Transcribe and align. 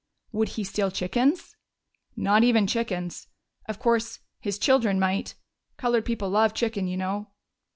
"Would 0.31 0.47
he 0.57 0.63
steal 0.63 0.89
chickens?" 0.89 1.55
"Not 2.15 2.43
even 2.43 2.65
chickens.... 2.65 3.27
Of 3.67 3.77
course, 3.77 4.17
his 4.39 4.57
children 4.57 4.99
might. 4.99 5.35
Colored 5.77 6.05
people 6.05 6.29
love 6.31 6.55
chicken, 6.55 6.87
you 6.87 6.97
know." 6.97 7.29